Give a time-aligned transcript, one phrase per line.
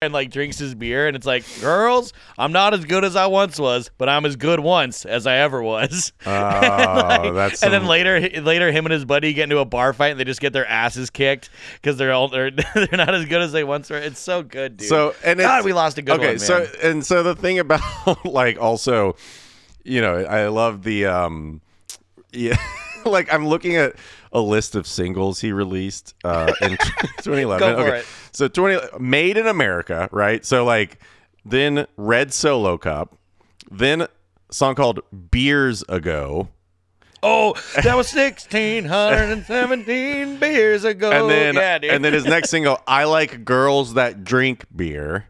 [0.00, 3.26] and like drinks his beer and it's like girls i'm not as good as i
[3.26, 6.12] once was but i'm as good once as i ever was.
[6.28, 9.92] Oh, Like, that's and then later later him and his buddy get into a bar
[9.92, 13.24] fight and they just get their asses kicked because they're all they're, they're not as
[13.24, 13.96] good as they once were.
[13.96, 14.88] It's so good dude.
[14.88, 16.38] So and god we lost a good okay, one man.
[16.38, 17.80] so and so the thing about
[18.24, 19.16] like also,
[19.84, 21.60] you know, I love the um,
[22.32, 22.56] yeah,
[23.06, 23.94] like I'm looking at
[24.32, 26.70] a list of singles he released uh in
[27.22, 27.58] 2011.
[27.58, 28.06] Go for okay, it.
[28.32, 30.44] so 20 made in America, right?
[30.44, 30.98] So like
[31.44, 33.16] then Red Solo Cup,
[33.70, 34.08] then a
[34.50, 36.48] song called Beers Ago.
[37.22, 42.78] oh that was 1617 beers ago and then yeah dude and then his next single,
[42.86, 45.26] I like girls that drink beer,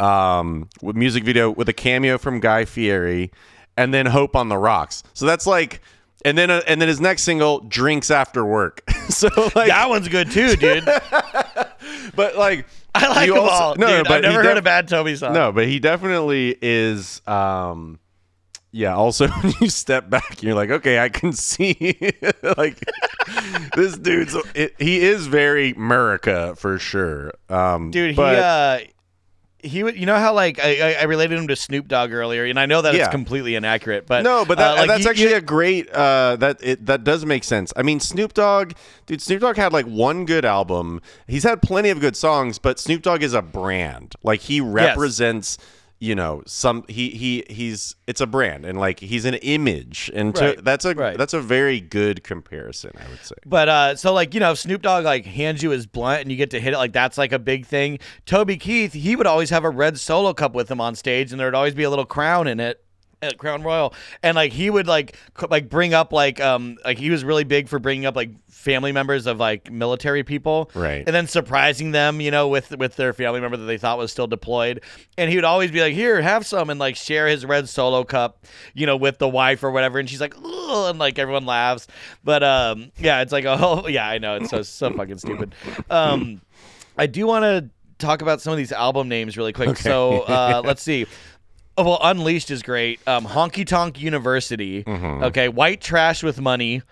[0.00, 3.30] um, with music video with a cameo from Guy Fieri,
[3.76, 5.02] and then Hope on the Rocks.
[5.14, 5.80] So that's like,
[6.26, 8.82] and then uh, and then his next single, Drinks After Work.
[9.08, 10.84] so like, that one's good too dude
[12.14, 14.56] but like, i like you them also- all No, no, but i've never he heard
[14.58, 17.22] a bad toby song No, but he definitely is.
[17.26, 18.00] Um,
[18.72, 18.94] yeah.
[18.94, 21.94] Also, when you step back, you're like, okay, I can see
[22.58, 22.78] like
[23.74, 24.36] this dude's.
[24.54, 27.32] It, he is very America for sure.
[27.48, 28.80] Um, dude he uh
[29.66, 32.58] he would you know how like I, I related him to Snoop Dogg earlier and
[32.58, 33.02] I know that Yeah.
[33.04, 35.90] it's completely inaccurate but No, but uh, like, that's actually you- a great.
[35.90, 37.72] Uh, that it that does make sense.
[37.76, 38.72] I mean, Snoop Dogg,
[39.06, 39.20] dude.
[39.20, 41.00] Snoop Dogg had like one good album.
[41.26, 44.14] He's had plenty of good songs, but Snoop Dogg is a brand.
[44.22, 45.58] Like he represents.
[45.98, 50.34] You know, some he he he's it's a brand and like he's an image and
[50.34, 51.16] to, Right, that's a right.
[51.16, 53.34] that's a very good comparison, I would say.
[53.46, 56.30] But uh, so like you know, if Snoop Dogg like hands you his blunt and
[56.30, 57.98] you get to hit it, like that's like a big thing.
[58.26, 61.40] Toby Keith, he would always have a red solo cup with him on stage, and
[61.40, 62.82] there'd always be a little crown in it.
[63.26, 63.92] Uh, Crown Royal,
[64.22, 67.44] and like he would like c- like bring up like um like he was really
[67.44, 71.04] big for bringing up like family members of like military people, Right.
[71.06, 74.10] And then surprising them, you know, with with their family member that they thought was
[74.10, 74.80] still deployed,
[75.16, 78.04] and he would always be like, "Here, have some," and like share his red solo
[78.04, 81.46] cup, you know, with the wife or whatever, and she's like, "Ugh," and like everyone
[81.46, 81.86] laughs,
[82.24, 85.54] but um yeah, it's like oh yeah, I know it's so so fucking stupid.
[85.90, 86.40] Um,
[86.98, 89.76] I do want to talk about some of these album names really quick.
[89.76, 91.06] So uh, let's see.
[91.78, 93.00] Oh, well, Unleashed is great.
[93.06, 94.84] Um, Honky Tonk University.
[94.86, 96.82] Okay, White Trash with Money.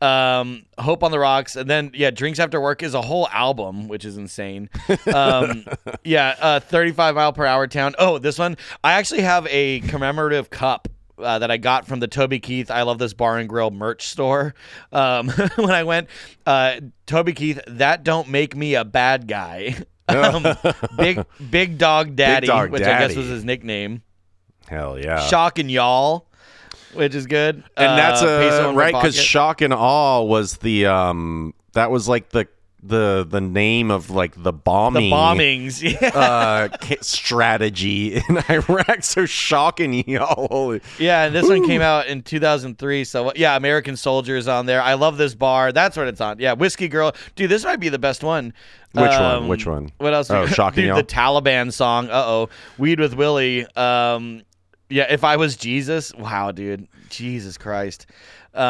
[0.00, 3.88] Um, Hope on the Rocks, and then yeah, Drinks After Work is a whole album,
[3.88, 4.68] which is insane.
[5.12, 5.64] Um,
[6.04, 7.94] yeah, uh, 35 mile per hour town.
[7.98, 10.88] Oh, this one I actually have a commemorative cup
[11.18, 14.08] uh, that I got from the Toby Keith I Love This Bar and Grill merch
[14.08, 14.54] store.
[14.92, 16.08] Um, when I went,
[16.44, 19.76] uh, Toby Keith, that don't make me a bad guy.
[20.08, 20.44] um,
[20.98, 24.02] big Big Dog Daddy, Dog which I guess was his nickname.
[24.68, 25.20] Hell yeah.
[25.26, 26.26] Shock and Y'all,
[26.94, 27.56] which is good.
[27.76, 32.08] and that's Uh, Peso a right because shock and awe was the um that was
[32.08, 32.48] like the
[32.86, 35.82] the the name of like the bombing the bombings.
[36.02, 36.08] Yeah.
[36.08, 36.68] uh
[37.00, 39.02] strategy in Iraq.
[39.02, 40.48] So shocking, y'all.
[40.50, 40.80] Holy.
[40.98, 43.04] Yeah, and this one came out in 2003.
[43.04, 44.82] So yeah, American Soldiers on there.
[44.82, 45.72] I love this bar.
[45.72, 46.38] That's what it's on.
[46.38, 47.12] Yeah, Whiskey Girl.
[47.36, 48.52] Dude, this might be the best one.
[48.92, 49.22] Which one?
[49.22, 49.90] Um, Which one?
[49.98, 50.30] What else?
[50.30, 51.40] Oh, shocking, and Dude, Y'all?
[51.42, 52.08] the Taliban song.
[52.10, 52.48] Uh oh.
[52.78, 53.66] Weed with Willie.
[53.76, 54.42] Um,
[54.94, 55.06] yeah.
[55.10, 56.14] If I was Jesus.
[56.14, 56.86] Wow, dude.
[57.10, 58.06] Jesus Christ.
[58.54, 58.64] Um,